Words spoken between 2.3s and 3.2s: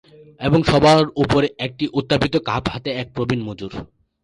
cup হাতে এক